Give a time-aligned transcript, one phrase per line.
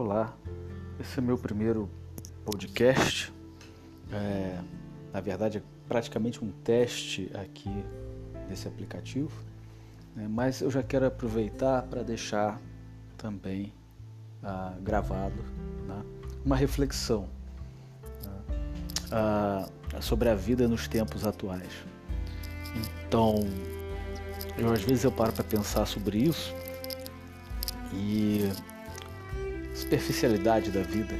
[0.00, 0.32] Olá,
[1.00, 1.90] esse é meu primeiro
[2.44, 3.32] podcast.
[4.12, 4.60] É,
[5.12, 7.84] na verdade, é praticamente um teste aqui
[8.48, 9.32] desse aplicativo,
[10.14, 10.28] né?
[10.30, 12.60] mas eu já quero aproveitar para deixar
[13.16, 13.72] também
[14.40, 15.42] ah, gravado
[15.88, 16.00] né?
[16.44, 17.28] uma reflexão
[18.24, 18.56] né?
[19.10, 19.68] ah,
[20.00, 21.72] sobre a vida nos tempos atuais.
[23.04, 23.34] Então,
[24.56, 26.54] eu às vezes eu paro para pensar sobre isso
[27.92, 28.48] e
[29.78, 31.14] superficialidade da vida.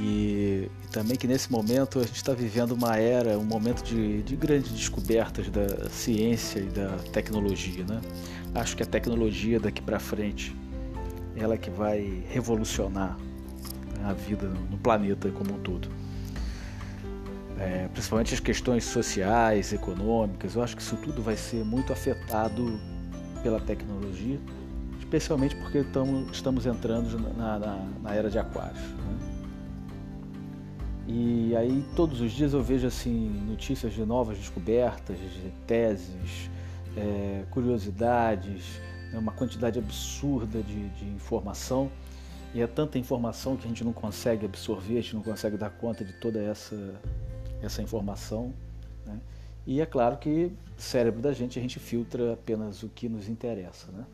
[0.00, 4.22] E, e, também que nesse momento a gente está vivendo uma era, um momento de,
[4.22, 7.84] de grandes descobertas da ciência e da tecnologia.
[7.84, 8.00] Né?
[8.54, 10.54] Acho que a tecnologia daqui para frente
[11.36, 13.16] ela é que vai revolucionar
[14.04, 15.88] a vida no planeta como um todo.
[17.58, 22.80] É, principalmente as questões sociais, econômicas, eu acho que isso tudo vai ser muito afetado
[23.42, 24.38] pela tecnologia
[25.08, 28.78] especialmente porque tamo, estamos entrando na, na, na era de Aquários.
[28.78, 29.18] Né?
[31.06, 36.50] E aí todos os dias eu vejo assim notícias de novas descobertas, de teses,
[36.94, 38.78] é, curiosidades,
[39.10, 39.18] né?
[39.18, 41.90] uma quantidade absurda de, de informação.
[42.54, 45.70] E é tanta informação que a gente não consegue absorver, a gente não consegue dar
[45.70, 47.00] conta de toda essa,
[47.62, 48.52] essa informação.
[49.06, 49.18] Né?
[49.66, 53.26] E é claro que o cérebro da gente a gente filtra apenas o que nos
[53.26, 53.90] interessa.
[53.90, 54.04] Né?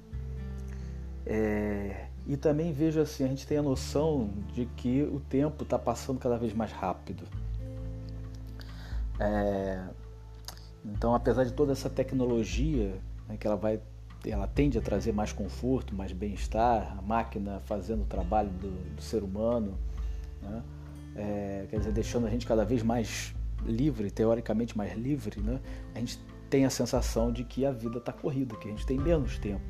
[1.26, 5.78] É, e também vejo assim, a gente tem a noção de que o tempo está
[5.78, 7.24] passando cada vez mais rápido.
[9.18, 9.82] É,
[10.84, 12.94] então, apesar de toda essa tecnologia
[13.28, 13.80] né, que ela vai,
[14.26, 19.02] ela tende a trazer mais conforto, mais bem-estar, a máquina fazendo o trabalho do, do
[19.02, 19.78] ser humano,
[20.42, 20.62] né,
[21.16, 25.60] é, quer dizer, deixando a gente cada vez mais livre, teoricamente mais livre, né,
[25.94, 26.18] a gente
[26.50, 29.64] tem a sensação de que a vida está corrida, que a gente tem menos tempo.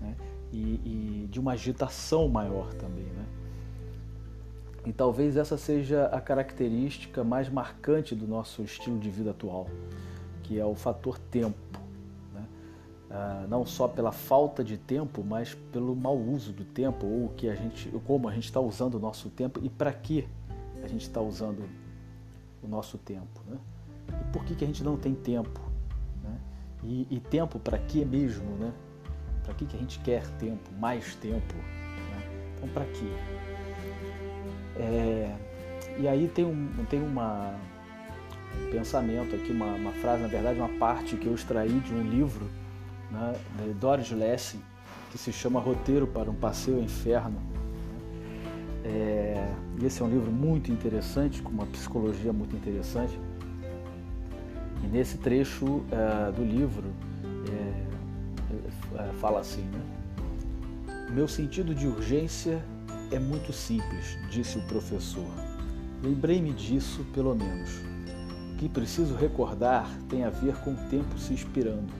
[0.00, 0.14] Né?
[0.52, 3.04] E, e de uma agitação maior também.
[3.04, 3.26] Né?
[4.86, 9.68] E talvez essa seja a característica mais marcante do nosso estilo de vida atual,
[10.42, 11.80] que é o fator tempo.
[12.32, 12.42] Né?
[13.10, 17.48] Ah, não só pela falta de tempo, mas pelo mau uso do tempo, ou que
[17.48, 20.26] a gente, como a gente está usando o nosso tempo e para que
[20.82, 21.68] a gente está usando
[22.62, 23.42] o nosso tempo.
[23.46, 23.58] Né?
[24.08, 25.60] E por que, que a gente não tem tempo?
[26.22, 26.38] Né?
[26.82, 28.56] E, e tempo para que mesmo?
[28.56, 28.72] Né?
[29.48, 31.54] Para que, que a gente quer tempo, mais tempo?
[31.54, 32.22] Né?
[32.54, 33.10] Então, para quê?
[34.76, 35.34] É,
[35.98, 37.54] e aí tem, um, tem uma,
[38.60, 42.02] um pensamento aqui, uma, uma, frase, na verdade, uma parte que eu extraí de um
[42.02, 42.44] livro
[43.10, 44.60] né, de Doris Lessing,
[45.10, 47.40] que se chama Roteiro para um Passeio ao Inferno.
[48.84, 49.50] É,
[49.80, 53.18] e esse é um livro muito interessante, com uma psicologia muito interessante.
[54.84, 57.17] E nesse trecho é, do livro, é, é,
[59.14, 59.80] fala assim, né?
[61.10, 62.62] Meu sentido de urgência
[63.10, 65.26] é muito simples, disse o professor.
[66.02, 67.70] Lembrei-me disso, pelo menos.
[68.52, 71.92] O que preciso recordar tem a ver com o tempo se expirando.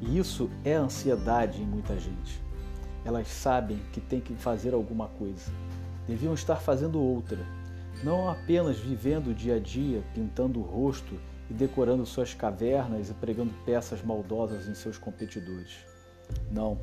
[0.00, 2.40] E isso é ansiedade em muita gente.
[3.04, 5.52] Elas sabem que tem que fazer alguma coisa.
[6.06, 7.38] Deviam estar fazendo outra.
[8.02, 13.14] Não apenas vivendo o dia a dia, pintando o rosto e decorando suas cavernas e
[13.14, 15.91] pregando peças maldosas em seus competidores.
[16.50, 16.78] Não.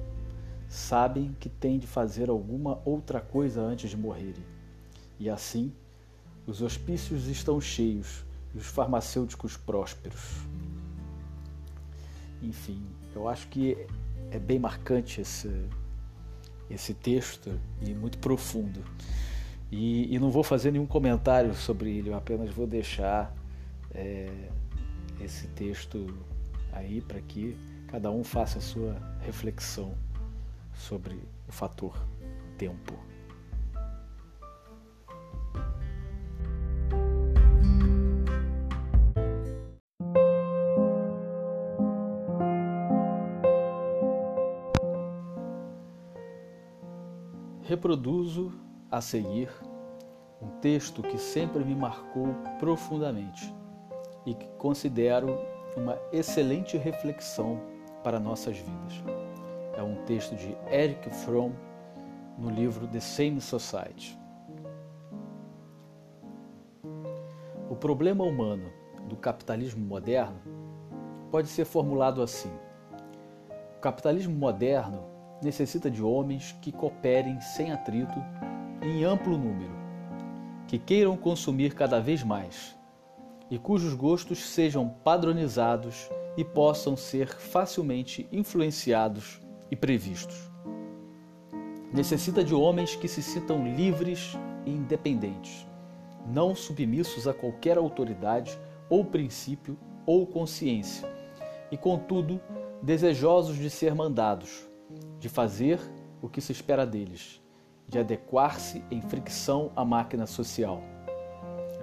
[0.68, 4.44] Sabem que têm de fazer alguma outra coisa antes de morrerem.
[5.20, 5.74] E assim,
[6.46, 8.24] os hospícios estão cheios
[8.54, 10.38] e os farmacêuticos prósperos.
[12.42, 12.82] Enfim,
[13.14, 13.86] eu acho que
[14.32, 15.52] é bem marcante esse,
[16.70, 18.84] esse texto e muito profundo.
[19.72, 23.36] E, e, não vou fazer nenhum comentário sobre ele, eu apenas vou deixar
[23.94, 24.50] é,
[25.22, 26.08] esse texto
[26.72, 27.56] aí para que
[27.92, 29.96] cada um faça a sua reflexão
[30.74, 31.16] sobre
[31.48, 31.98] o fator
[32.58, 32.94] tempo.
[47.63, 48.52] Reproduzo
[48.92, 49.50] a seguir
[50.42, 53.54] um texto que sempre me marcou profundamente
[54.25, 55.38] e que considero
[55.75, 57.79] uma excelente reflexão
[58.10, 59.04] para nossas vidas.
[59.78, 61.52] É um texto de Eric Fromm
[62.40, 64.18] no livro The Same Society.
[67.70, 68.72] O problema humano
[69.08, 70.40] do capitalismo moderno
[71.30, 72.52] pode ser formulado assim:
[73.78, 75.04] o capitalismo moderno
[75.44, 78.18] necessita de homens que cooperem sem atrito
[78.82, 79.76] em amplo número,
[80.68, 82.76] que queiram consumir cada vez mais
[83.52, 89.40] e cujos gostos sejam padronizados e possam ser facilmente influenciados
[89.72, 90.50] e previstos.
[91.92, 95.68] necessita de homens que se sintam livres e independentes,
[96.28, 98.58] não submissos a qualquer autoridade
[98.90, 101.08] ou princípio ou consciência,
[101.72, 102.40] e contudo
[102.82, 104.68] desejosos de ser mandados,
[105.20, 105.80] de fazer
[106.22, 107.42] o que se espera deles,
[107.88, 110.82] de adequar-se em fricção à máquina social,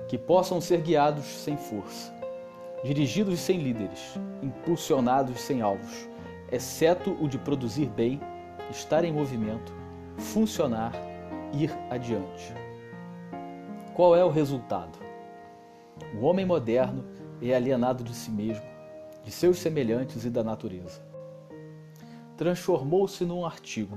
[0.09, 2.16] que possam ser guiados sem força,
[2.85, 6.09] dirigidos sem líderes, impulsionados sem alvos,
[6.51, 8.21] exceto o de produzir bem,
[8.71, 9.73] estar em movimento,
[10.17, 10.93] funcionar,
[11.53, 12.53] ir adiante.
[13.95, 14.99] Qual é o resultado?
[16.15, 17.05] O homem moderno
[17.41, 18.65] é alienado de si mesmo,
[19.25, 21.03] de seus semelhantes e da natureza.
[22.37, 23.97] Transformou-se num artigo.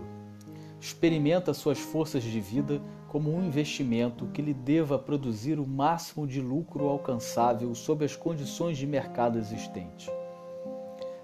[0.79, 6.39] Experimenta suas forças de vida como um investimento que lhe deva produzir o máximo de
[6.39, 10.09] lucro alcançável sob as condições de mercado existente.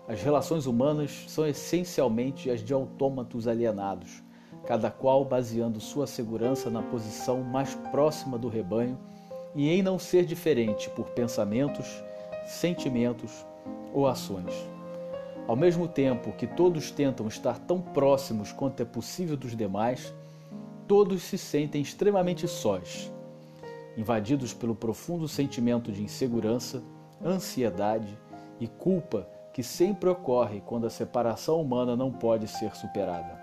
[0.08, 4.24] As relações humanas são essencialmente as de autômatos alienados,
[4.66, 8.98] cada qual baseando sua segurança na posição mais próxima do rebanho
[9.56, 12.04] e em não ser diferente por pensamentos,
[12.48, 13.46] sentimentos
[13.94, 14.54] ou ações.
[15.48, 20.14] Ao mesmo tempo que todos tentam estar tão próximos quanto é possível dos demais,
[20.88, 23.12] todos se sentem extremamente sós,
[23.98, 26.84] invadidos pelo profundo sentimento de insegurança,
[27.24, 28.18] ansiedade
[28.60, 33.40] e culpa que sempre ocorre quando a separação humana não pode ser superada.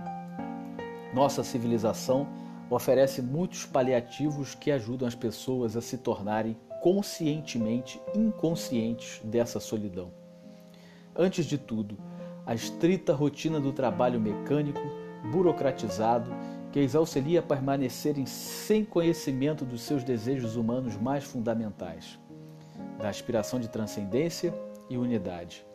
[1.14, 2.26] Nossa civilização
[2.70, 10.10] oferece muitos paliativos que ajudam as pessoas a se tornarem conscientemente inconscientes dessa solidão.
[11.14, 11.98] Antes de tudo,
[12.44, 14.80] a estrita rotina do trabalho mecânico,
[15.30, 16.30] burocratizado,
[16.72, 22.18] que as auxilia a permanecerem sem conhecimento dos seus desejos humanos mais fundamentais,
[22.98, 24.54] da aspiração de transcendência
[24.88, 25.66] e unidade.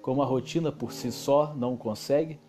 [0.00, 2.40] Como a rotina por si só não o consegue,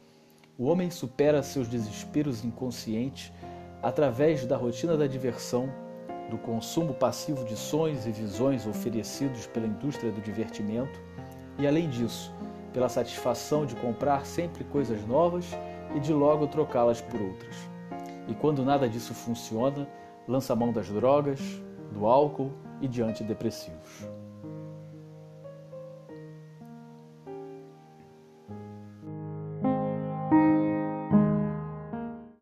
[0.57, 3.33] o homem supera seus desesperos inconscientes
[3.83, 5.69] através da rotina da diversão,
[6.29, 11.01] do consumo passivo de sonhos e visões oferecidos pela indústria do divertimento
[11.59, 12.33] e, além disso,
[12.71, 15.45] pela satisfação de comprar sempre coisas novas
[15.95, 17.55] e de logo trocá-las por outras.
[18.27, 19.87] E quando nada disso funciona,
[20.27, 21.39] lança mão das drogas,
[21.91, 22.51] do álcool
[22.81, 24.07] e de antidepressivos.